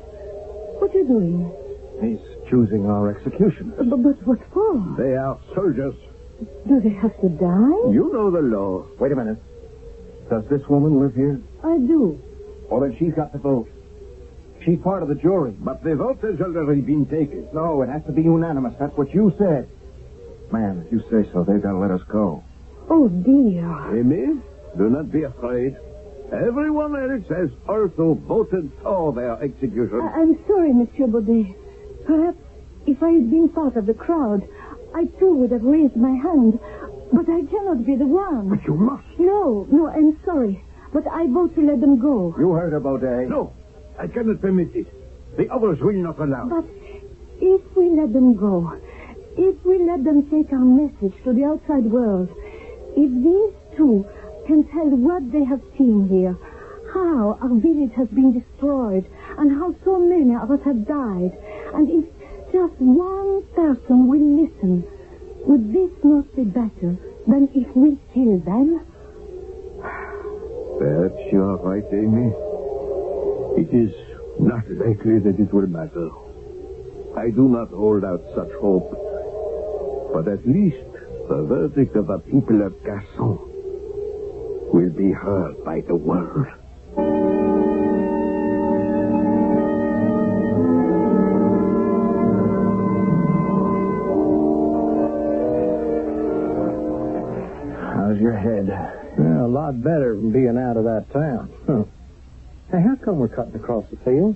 [0.79, 1.53] What are you doing?
[2.01, 3.75] He's choosing our executioner.
[3.81, 4.75] Uh, But, but what for?
[4.99, 5.95] They are soldiers.
[6.67, 7.91] Do they have to die?
[7.93, 8.87] You know the law.
[8.99, 9.39] Wait a minute.
[10.31, 11.41] Does this woman live here?
[11.63, 12.19] I do.
[12.71, 13.69] Well, then she's got the vote.
[14.65, 15.53] She's part of the jury.
[15.59, 17.49] But the vote has already been taken.
[17.53, 18.75] No, it has to be unanimous.
[18.79, 19.69] That's what you said.
[20.53, 22.45] Man, if you say so, they've got to let us go.
[22.91, 23.67] Oh, dear.
[23.99, 24.41] Amy,
[24.77, 25.77] do not be afraid.
[26.33, 30.01] Everyone else has also voted for their execution.
[30.03, 31.55] I, I'm sorry, Monsieur Baudet.
[32.07, 32.39] Perhaps
[32.87, 34.43] if I had been part of the crowd,
[34.95, 36.59] I too would have raised my hand.
[37.13, 38.49] But I cannot be the one.
[38.49, 39.05] But you must.
[39.19, 40.63] No, no, I'm sorry.
[40.93, 42.35] but I vote to let them go.
[42.39, 43.27] You heard about that.
[43.29, 43.53] No,
[44.03, 44.89] I cannot permit it.
[45.37, 46.49] The others will not allow.
[46.51, 46.67] But
[47.41, 48.75] if we let them go,
[49.39, 52.29] if we let them take our message to the outside world,
[52.99, 54.05] if these two
[54.49, 56.37] can tell what they have seen here,
[56.93, 59.07] how our village has been destroyed,
[59.39, 61.39] and how so many of us have died,
[61.73, 62.05] and if
[62.51, 64.83] just one person will listen,
[65.47, 66.99] would this not be better
[67.31, 68.83] than if we kill them?
[69.79, 72.52] Perhaps you are right, Amy.
[73.57, 73.93] It is
[74.41, 76.09] not likely that it will matter.
[77.17, 78.91] I do not hold out such hope.
[80.15, 80.77] But at least
[81.29, 83.39] the verdict of the people of Gasson
[84.73, 86.47] will be heard by the world.
[97.95, 98.69] How's your head?
[99.19, 101.89] A lot better from being out of that town.
[102.73, 104.35] Hey, how come we're cutting across the field?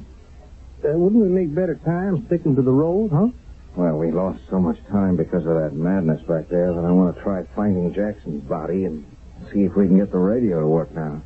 [0.84, 3.28] Uh, wouldn't we make better time sticking to the road, huh?
[3.74, 7.16] Well, we lost so much time because of that madness back there that I want
[7.16, 9.06] to try finding Jackson's body and
[9.50, 11.22] see if we can get the radio to work now.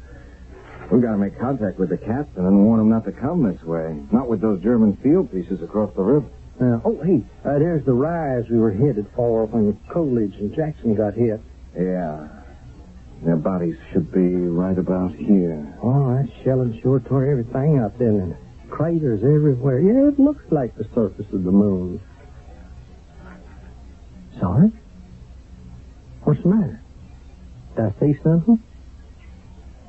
[0.92, 3.62] We've got to make contact with the captain and warn him not to come this
[3.64, 4.06] way.
[4.12, 6.26] Not with those German field pieces across the river.
[6.60, 10.94] Uh, oh, hey, uh, there's the rise we were headed for when Coolidge and Jackson
[10.94, 11.40] got hit.
[11.74, 12.39] Yeah.
[13.22, 15.76] Their bodies should be right about here.
[15.82, 18.36] Oh, that shelling sure tore everything up then.
[18.70, 19.80] Craters everywhere.
[19.80, 22.00] Yeah, it looks like the surface of the moon.
[24.38, 24.72] Sorry?
[26.24, 26.82] What's the matter?
[27.76, 28.62] Did I say something?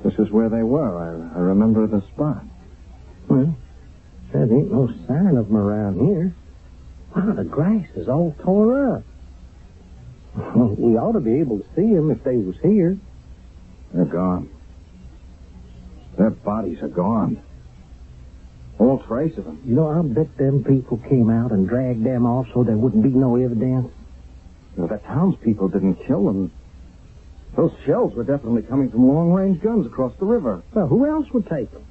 [0.04, 0.98] This is where they were.
[0.98, 2.44] I, I remember the spot.
[3.30, 3.56] Well,
[4.34, 6.36] there ain't no sign of them around here.
[7.16, 9.04] Wow, the grass is all tore up.
[10.56, 12.98] We ought to be able to see them if they was here.
[13.94, 14.50] They're gone.
[16.18, 17.42] Their bodies are gone.
[18.80, 19.62] All trace of them.
[19.66, 23.04] You know, I'll bet them people came out and dragged them off so there wouldn't
[23.04, 23.92] be no evidence.
[24.76, 26.52] You know, the townspeople didn't kill them.
[27.56, 30.64] Those shells were definitely coming from long-range guns across the river.
[30.74, 31.86] Well, who else would take them?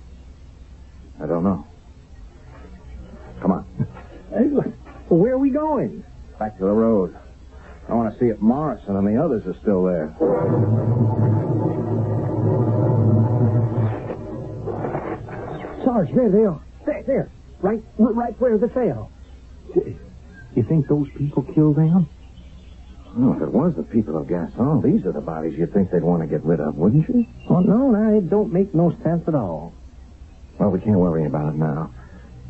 [1.22, 1.66] I don't know.
[3.40, 3.66] Come on.
[4.30, 4.62] Hey, well,
[5.08, 6.04] where are we going?
[6.38, 7.16] Back to the road.
[7.90, 10.14] I want to see if Morrison and the others are still there.
[15.84, 16.62] Sarge, there they are.
[16.86, 17.30] There, there.
[17.60, 19.10] Right, right where they fell.
[19.74, 22.08] You think those people killed them?
[23.18, 26.02] Oh, if it was the people of Gaston, these are the bodies you'd think they'd
[26.02, 27.26] want to get rid of, wouldn't you?
[27.48, 29.72] Oh, no, no, it don't make no sense at all.
[30.58, 31.92] Well, we can't worry about it now.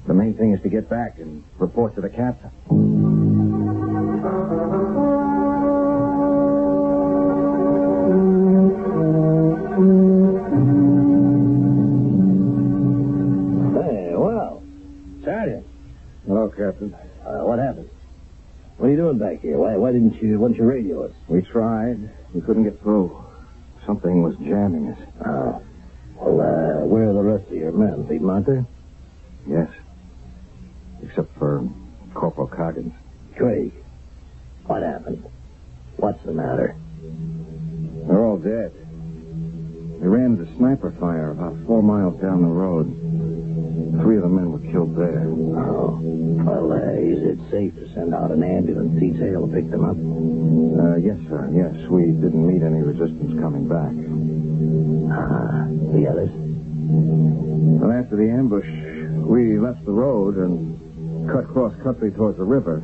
[0.07, 2.51] The main thing is to get back and report to the captain.
[16.61, 16.95] Captain.
[17.25, 17.89] uh, what happened?
[18.77, 19.57] What are you doing back here?
[19.57, 21.13] Why, why didn't you, why didn't you radio us?
[21.29, 21.99] We tried.
[22.35, 23.25] We couldn't get through.
[23.87, 24.99] Something was jamming us.
[25.27, 25.63] Oh.
[26.17, 28.07] Well, uh, where are the rest of your men?
[28.07, 28.67] Them?
[29.47, 29.69] Yes.
[31.03, 31.67] Except for
[32.13, 32.93] Corporal Coggins.
[33.37, 33.73] Craig,
[34.67, 35.25] what happened?
[35.97, 36.77] What's the matter?
[38.07, 38.73] They're all dead.
[40.01, 43.10] They ran into sniper fire about four miles down the road.
[44.03, 45.25] Three of the men were killed there.
[45.29, 45.99] Oh.
[46.01, 49.97] Well, uh, is it safe to send out an ambulance detail to pick them up?
[49.97, 51.51] Uh, yes, sir.
[51.53, 53.93] Yes, we didn't meet any resistance coming back.
[55.13, 56.33] Ah, the others?
[56.33, 58.67] Well, after the ambush,
[59.29, 62.81] we left the road and cut cross country towards the river.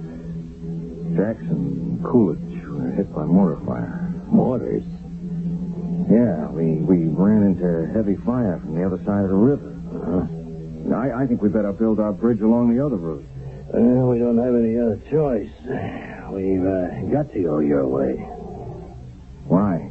[1.17, 4.13] Jackson and Coolidge were hit by mortar fire.
[4.29, 4.85] Mortars?
[6.13, 9.73] Yeah, we, we ran into heavy fire from the other side of the river.
[9.97, 10.36] Uh-huh.
[10.93, 13.25] I, I think we better build our bridge along the other route.
[13.73, 15.51] Well, we don't have any other choice.
[16.31, 18.15] We've uh, got to go your way.
[19.47, 19.91] Why?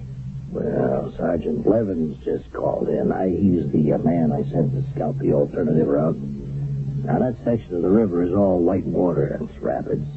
[0.51, 3.11] Well, Sergeant Blevins just called in.
[3.11, 6.15] I, he's the uh, man I sent to scout the alternative route.
[6.15, 10.07] Now, that section of the river is all white water and it's rapids.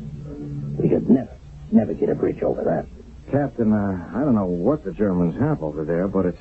[0.79, 1.37] We could never,
[1.73, 2.87] never get a bridge over that.
[3.33, 6.41] Captain, uh, I don't know what the Germans have over there, but it's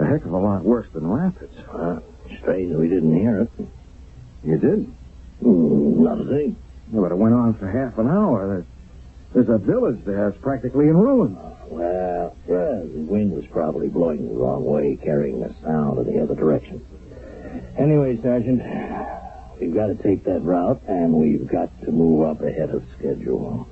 [0.00, 1.54] a heck of a lot worse than rapids.
[2.40, 3.50] Strange we didn't hear it.
[4.44, 4.86] You did?
[5.42, 6.56] Mm, not a thing.
[6.92, 8.46] Yeah, but it went on for half an hour.
[8.48, 8.66] There-
[9.44, 10.28] There's a village there.
[10.28, 11.36] It's practically in ruins.
[11.68, 16.22] Well, yeah, the wind was probably blowing the wrong way, carrying the sound in the
[16.22, 16.80] other direction.
[17.76, 18.62] Anyway, Sergeant,
[19.60, 23.66] we've got to take that route, and we've got to move up ahead of schedule.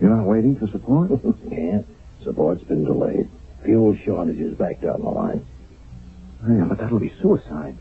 [0.00, 1.10] You're not waiting for support?
[1.50, 1.82] yeah,
[2.24, 3.28] support's been delayed.
[3.64, 5.46] Fuel shortages back down the line.
[6.48, 7.78] Yeah, but that'll be suicide.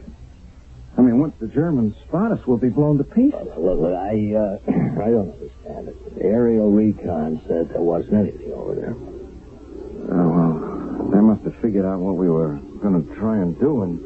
[0.98, 3.34] I mean, once the Germans spot us, we'll be blown to pieces.
[3.58, 4.58] Look, look, I, uh,
[5.04, 6.16] I don't understand it.
[6.16, 8.94] The aerial recon said there wasn't anything over there.
[8.96, 13.82] Oh, well, they must have figured out what we were going to try and do,
[13.84, 14.00] and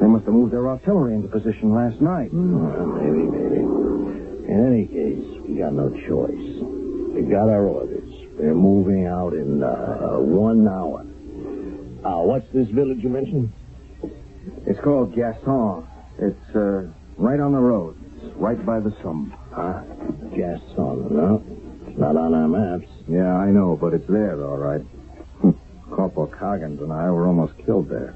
[0.00, 2.28] they must have moved their artillery into position last night.
[2.32, 3.60] Well, maybe, maybe.
[4.50, 7.14] In any case, we got no choice.
[7.14, 8.08] We got our orders.
[8.38, 11.00] We're moving out in uh, one hour.
[12.04, 13.52] Uh, what's this village you mentioned?
[14.66, 15.86] It's called Gaston.
[16.18, 16.86] It's uh,
[17.16, 17.96] right on the road.
[18.22, 19.34] It's right by the Somme.
[19.52, 19.80] Huh?
[20.36, 21.42] Gaston, no?
[21.86, 22.90] It's not on our maps.
[23.08, 24.82] Yeah, I know, but it's there, all right.
[25.90, 28.14] Corporal Coggins and I were almost killed there.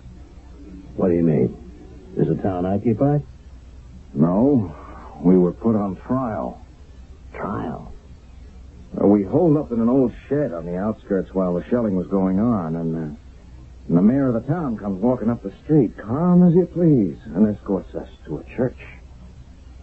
[0.96, 2.14] What do you mean?
[2.16, 3.24] Is the town occupied?
[4.14, 4.74] No,
[5.24, 6.60] we were put on trial.
[7.34, 7.92] Trial?
[9.02, 12.06] Uh, we holed up in an old shed on the outskirts while the shelling was
[12.06, 13.20] going on, and, uh,
[13.88, 17.18] and the mayor of the town comes walking up the street, calm as you please,
[17.34, 18.78] and escorts us to a church.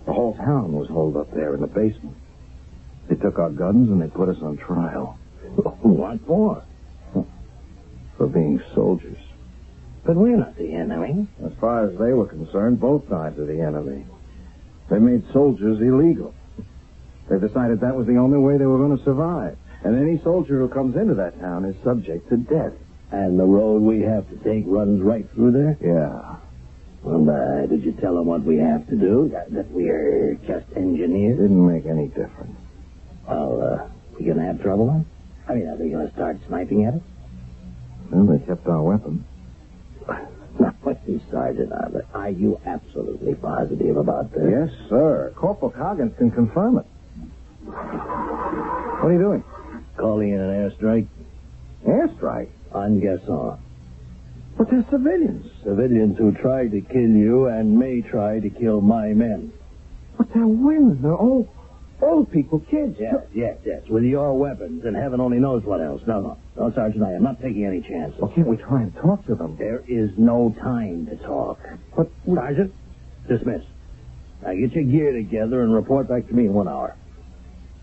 [0.05, 2.17] The whole town was holed up there in the basement.
[3.09, 5.19] They took our guns and they put us on trial.
[5.81, 6.63] what for?
[8.17, 9.17] For being soldiers.
[10.03, 11.27] But we're not the enemy.
[11.45, 14.05] As far as they were concerned, both sides are the enemy.
[14.89, 16.33] They made soldiers illegal.
[17.29, 19.57] They decided that was the only way they were going to survive.
[19.83, 22.73] And any soldier who comes into that town is subject to death.
[23.11, 25.77] And the road we have to take runs right through there?
[25.81, 26.35] Yeah.
[27.03, 29.29] Well, uh, did you tell them what we have to do?
[29.33, 31.39] That, that we're just engineers?
[31.39, 32.57] Didn't make any difference.
[33.27, 35.05] Well, uh, we gonna have trouble then?
[35.49, 37.01] I mean, are they gonna start sniping at us?
[38.11, 39.25] Well, they kept our weapons.
[40.59, 44.43] Now, listen, Sergeant, are, are you absolutely positive about this?
[44.51, 45.31] Yes, sir.
[45.35, 46.85] Corporal Coggins can confirm it.
[47.65, 49.43] What are you doing?
[49.97, 51.07] Calling in an airstrike
[51.87, 52.49] Airstrike?
[52.73, 53.59] On Gasson.
[54.57, 55.45] But they're civilians.
[55.63, 59.53] Civilians who tried to kill you and may try to kill my men.
[60.17, 61.01] But they're women.
[61.01, 61.47] They're old,
[62.01, 62.97] old people, kids.
[62.99, 63.81] Yes, yes, yes.
[63.89, 66.01] With your weapons and heaven only knows what else.
[66.05, 66.37] No, no.
[66.57, 68.19] No, Sergeant, I am not taking any chances.
[68.19, 69.55] Well, can't we try and talk to them?
[69.57, 71.59] There is no time to talk.
[71.95, 72.73] But Sergeant,
[73.27, 73.63] dismiss.
[74.43, 76.95] Now get your gear together and report back to me in one hour.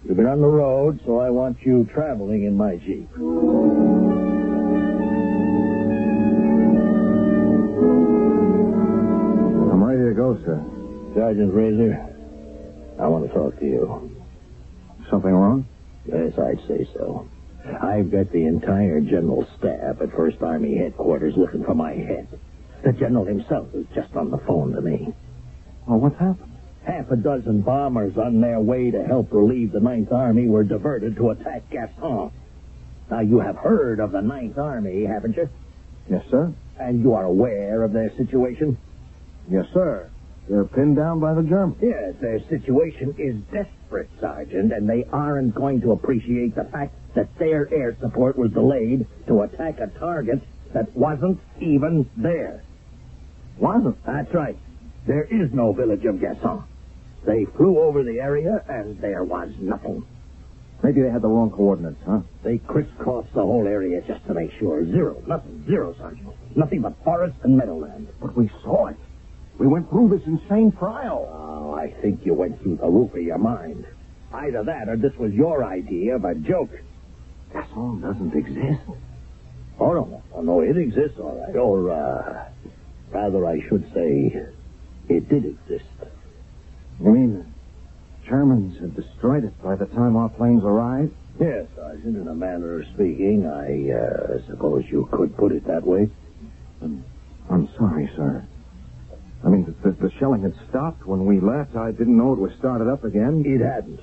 [0.04, 3.08] You've been on the road, so I want you traveling in my Jeep.
[10.18, 10.60] Go, sir.
[11.14, 11.94] Sergeant Razor,
[13.00, 14.18] I want to talk to you.
[15.08, 15.64] Something wrong?
[16.06, 17.28] Yes, I'd say so.
[17.80, 22.26] I've got the entire general staff at First Army headquarters looking for my head.
[22.84, 25.14] The general himself is just on the phone to me.
[25.86, 26.56] Well, what's happened?
[26.84, 31.14] Half a dozen bombers on their way to help relieve the Ninth Army were diverted
[31.16, 32.32] to attack Gaston.
[33.10, 35.48] Now, you have heard of the Ninth Army, haven't you?
[36.10, 36.52] Yes, sir.
[36.80, 38.78] And you are aware of their situation?
[39.50, 40.10] Yes, sir.
[40.48, 41.76] They're pinned down by the Germans.
[41.82, 47.28] Yes, their situation is desperate, Sergeant, and they aren't going to appreciate the fact that
[47.38, 50.40] their air support was delayed to attack a target
[50.72, 52.62] that wasn't even there.
[53.58, 53.96] Wasn't?
[54.06, 54.56] That's right.
[55.06, 56.64] There is no village of Gasson.
[57.26, 60.06] They flew over the area, and there was nothing.
[60.82, 62.20] Maybe they had the wrong coordinates, huh?
[62.44, 64.84] They crisscrossed the whole area just to make sure.
[64.86, 65.20] Zero.
[65.26, 65.64] Nothing.
[65.66, 66.28] Zero, Sergeant.
[66.56, 68.08] Nothing but forest and meadowland.
[68.20, 68.96] But we saw it.
[69.58, 71.28] We went through this insane trial.
[71.32, 73.84] Oh, I think you went through the roof of your mind.
[74.32, 76.70] Either that or this was your idea of a joke.
[77.52, 78.82] Gaston doesn't exist.
[79.80, 80.22] Oh, no.
[80.34, 81.56] Oh, no, it exists, all right.
[81.56, 82.48] Or, uh,
[83.10, 84.34] rather, I should say,
[85.08, 85.84] it did exist.
[87.00, 91.14] You mean the Germans had destroyed it by the time our planes arrived?
[91.40, 95.86] Yes, Sergeant, in a manner of speaking, I uh, suppose you could put it that
[95.86, 96.10] way.
[96.82, 98.44] I'm sorry, sir.
[99.44, 101.76] I mean, the, the, shelling had stopped when we left.
[101.76, 103.44] I didn't know it was started up again.
[103.46, 104.00] It hadn't.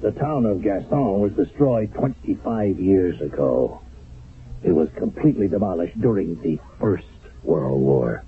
[0.00, 3.80] The town of Gaston was destroyed 25 years ago.
[4.62, 7.06] It was completely demolished during the First
[7.42, 8.24] World War.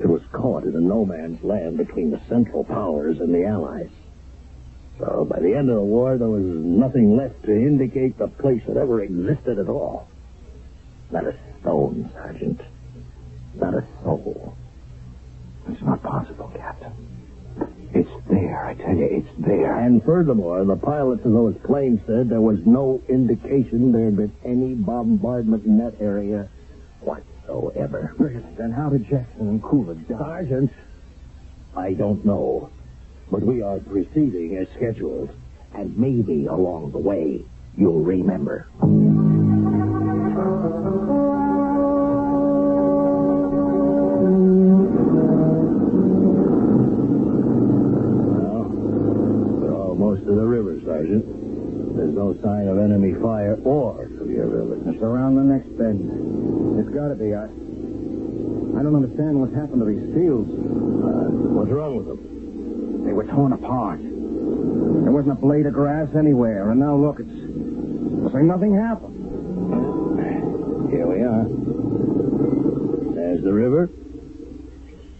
[0.00, 3.90] It was caught in a no man's land between the Central Powers and the Allies.
[4.98, 8.62] So by the end of the war, there was nothing left to indicate the place
[8.66, 10.08] had ever existed at all.
[11.10, 12.60] Not a stone, Sergeant.
[13.54, 14.56] Not a soul.
[15.68, 16.92] It's not possible, Captain.
[17.94, 19.78] It's there, I tell you, it's there.
[19.78, 24.32] And furthermore, the pilots of those planes said there was no indication there had been
[24.44, 26.48] any bombardment in that area
[27.00, 28.14] whatsoever.
[28.58, 30.18] Then how did Jackson and Coolidge die?
[30.18, 30.72] Sergeant,
[31.76, 32.70] I don't know.
[33.30, 35.30] But we are proceeding as scheduled.
[35.74, 37.44] And maybe along the way,
[37.76, 38.66] you'll remember.
[52.42, 54.82] Sign of enemy fire or to village.
[54.86, 56.04] It's around the next bend.
[56.78, 57.32] It's got to be.
[57.32, 60.52] I, I don't understand what happened to these fields.
[60.52, 62.20] Uh, what's wrong with them?
[63.06, 64.00] They were torn apart.
[64.00, 67.28] There wasn't a blade of grass anywhere, and now look, it's.
[67.32, 69.16] It's like nothing happened.
[70.90, 71.48] Here we are.
[73.14, 73.88] There's the river,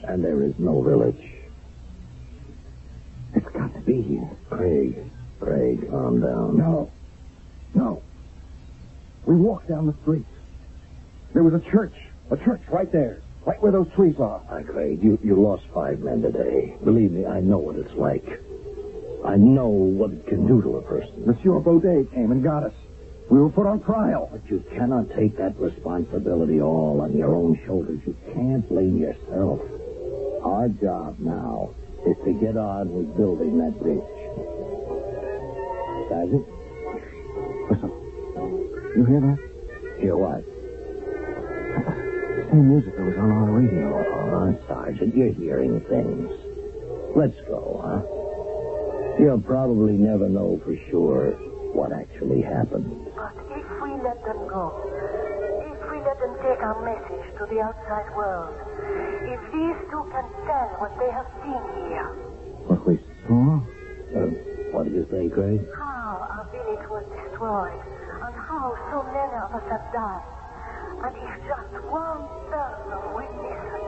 [0.05, 1.38] and there is no village.
[3.99, 5.01] It's got to be here.
[5.01, 6.59] Craig, Craig, calm down.
[6.59, 6.91] No.
[7.75, 8.03] No.
[9.27, 10.27] We walked down the street.
[11.35, 11.95] There was a church.
[12.31, 13.23] A church right there.
[13.47, 14.43] Right where those trees are.
[14.49, 15.01] Hi, Craig.
[15.03, 16.77] You, you lost five men today.
[16.85, 18.25] Believe me, I know what it's like.
[19.25, 21.27] I know what it can do to a person.
[21.27, 22.75] Monsieur Baudet came and got us.
[23.31, 24.29] We were put on trial.
[24.33, 28.01] But you cannot take that responsibility all on your own shoulders.
[28.07, 29.61] You can't blame yourself.
[30.45, 31.75] Our job now
[32.07, 34.03] is to get on with building that bridge.
[36.09, 36.47] Sergeant?
[37.71, 37.91] Listen.
[38.97, 39.39] You hear that?
[40.01, 40.43] Hear what?
[42.51, 43.93] Same music that was on our radio.
[43.93, 46.31] Oh, Sergeant, you're hearing things.
[47.15, 48.01] Let's go, huh?
[49.21, 51.33] You'll probably never know for sure
[51.75, 52.89] what actually happened.
[53.13, 54.73] But if we let them go,
[55.69, 58.55] if we let them take our message to the outside world,
[59.25, 62.09] if these two can tell what they have seen here,
[62.67, 63.63] What we saw?
[64.13, 64.29] Uh,
[64.75, 65.61] what do you say, Craig?
[65.77, 67.81] how our village was destroyed,
[68.25, 70.27] and how so many of us have died,
[71.05, 73.83] and if just one person will listen,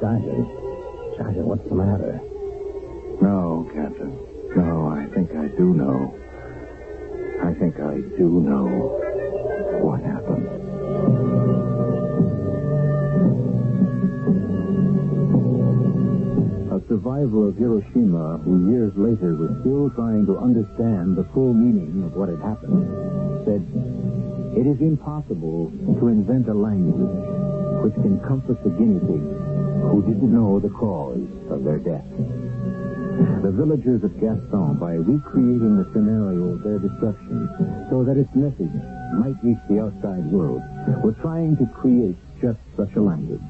[0.00, 0.48] Sergeant.
[1.16, 2.20] Sergeant, what's the matter?
[3.20, 4.16] No, Captain.
[4.56, 6.14] No, I think I do know.
[7.44, 8.66] I think I do know
[9.84, 10.39] what happened.
[16.90, 22.02] A survivor of Hiroshima who years later was still trying to understand the full meaning
[22.02, 22.82] of what had happened
[23.46, 23.62] said,
[24.58, 27.14] It is impossible to invent a language
[27.86, 29.38] which can comfort the guinea pigs
[29.86, 31.22] who didn't know the cause
[31.54, 32.10] of their death.
[32.10, 38.74] The villagers of Gaston, by recreating the scenario of their destruction so that its message
[39.14, 40.66] might reach the outside world,
[41.06, 43.46] were trying to create just such a language.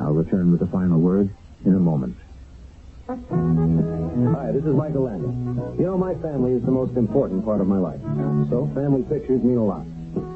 [0.00, 1.28] I'll return with the final word
[1.66, 2.21] in a moment.
[3.12, 5.76] Hi, this is Michael Landon.
[5.76, 8.00] You know, my family is the most important part of my life.
[8.48, 9.84] So, family pictures mean a lot.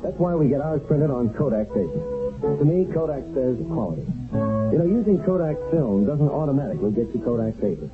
[0.04, 2.04] That's why we get ours printed on Kodak paper.
[2.44, 4.04] To me, Kodak says quality.
[4.68, 7.88] You know, using Kodak film doesn't automatically get you Kodak paper.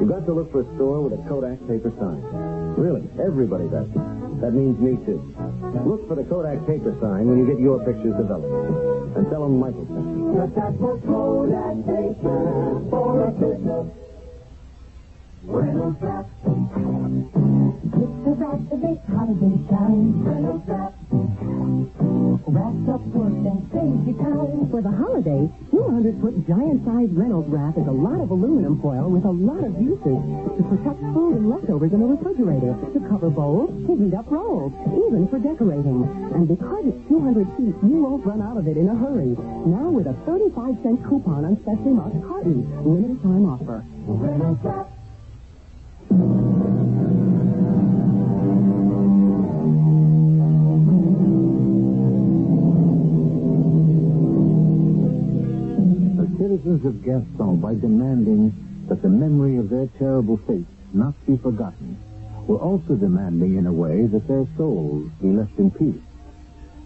[0.00, 2.24] You've got to look for a store with a Kodak paper sign.
[2.80, 3.92] Really, everybody does.
[4.40, 5.20] That means me, too.
[5.84, 8.48] Look for the Kodak paper sign when you get your pictures developed.
[9.12, 10.40] And tell them Michael sent you.
[11.04, 13.92] Kodak paper for a business.
[15.44, 16.26] Reynolds Wrap.
[16.42, 20.22] It's the wrap that makes holiday shine.
[20.22, 20.94] Reynolds Wrap.
[22.46, 24.70] Wraps up work and saves you time.
[24.70, 29.34] For the holidays, 200-foot giant-sized Reynolds wrap is a lot of aluminum foil with a
[29.34, 30.22] lot of uses
[30.54, 34.70] to protect food and leftovers in the refrigerator, to cover bowls, to heat up rolls,
[34.94, 36.06] even for decorating.
[36.38, 39.34] And because it's 200 feet, you won't run out of it in a hurry.
[39.66, 43.82] Now with a 35-cent coupon on specially marked carton, limited time offer.
[44.06, 45.01] Reynolds Wrap.
[56.16, 58.52] The citizens of Gaston, by demanding
[58.88, 61.96] that the memory of their terrible fate not be forgotten,
[62.46, 66.02] were also demanding, in a way, that their souls be left in peace.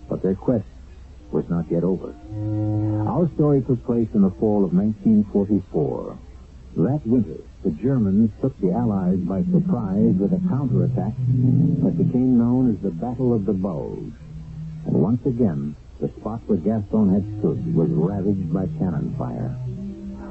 [0.09, 0.67] But their quest
[1.33, 2.15] was not yet over.
[3.09, 6.19] Our story took place in the fall of 1944.
[6.77, 11.11] That winter, the Germans took the Allies by surprise with a counterattack
[11.83, 14.15] that became known as the Battle of the Bulge.
[14.87, 19.51] And once again, the spot where Gaston had stood was ravaged by cannon fire.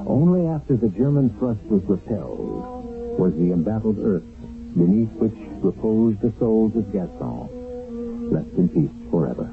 [0.07, 4.23] Only after the German thrust was repelled was the embattled earth
[4.71, 9.51] beneath which reposed the souls of Gaston left in peace forever.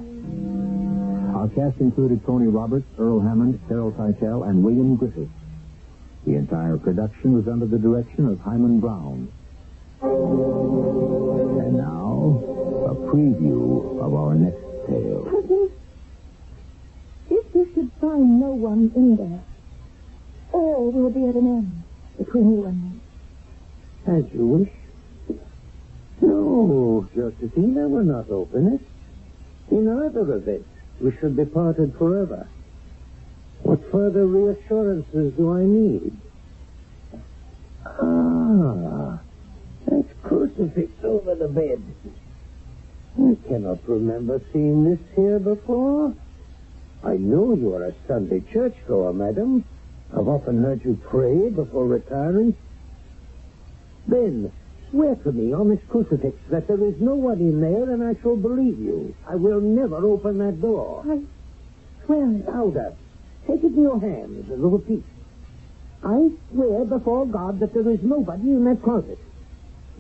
[1.35, 5.42] Our cast included Tony Roberts, Earl Hammond, Carol Teitel, and William Griffis.
[6.25, 9.29] The entire production was under the direction of Himan Brown.
[10.03, 12.43] And now,
[12.87, 15.27] a preview of our next tale.
[17.31, 19.43] If you should find no one in there,
[20.53, 21.83] all will be at an end
[22.19, 23.01] between you and me.
[24.07, 24.71] As you wish.
[26.21, 29.75] No, Josephine, I will not open it.
[29.75, 30.65] In either of it,
[31.01, 32.47] we should be parted forever.
[33.73, 36.15] What further reassurances do I need?
[37.87, 39.19] Ah,
[39.87, 41.83] that crucifix over the bed.
[43.17, 46.15] I cannot remember seeing this here before.
[47.03, 49.65] I know you are a Sunday churchgoer, madam.
[50.13, 52.55] I've often heard you pray before retiring.
[54.07, 54.53] Then,
[54.91, 58.21] swear to me on this crucifix that there is no one in there and I
[58.21, 59.15] shall believe you.
[59.27, 61.07] I will never open that door.
[61.09, 61.23] I
[62.05, 62.47] swear it.
[62.47, 62.97] Louder.
[63.47, 65.05] Take it in your hands and repeat.
[66.05, 69.19] I swear before God that there is nobody in that closet.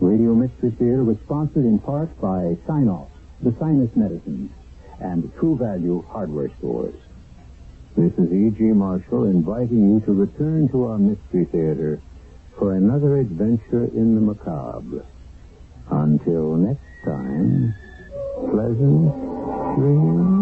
[0.01, 3.09] Radio Mystery Theater was sponsored in part by Sine-Off,
[3.41, 4.51] the sinus medicines,
[5.01, 6.95] and True Value hardware stores.
[7.97, 8.63] This is E.G.
[8.63, 12.01] Marshall inviting you to return to our Mystery Theater
[12.59, 15.05] for another adventure in the macabre.
[15.91, 17.75] Until next time,
[18.51, 19.13] pleasant
[19.77, 20.42] dreams.